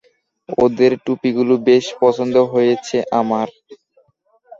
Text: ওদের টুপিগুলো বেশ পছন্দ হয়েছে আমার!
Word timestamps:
ওদের 0.57 0.91
টুপিগুলো 1.05 1.53
বেশ 1.67 1.85
পছন্দ 2.01 2.35
হয়েছে 2.53 2.97
আমার! 3.21 3.47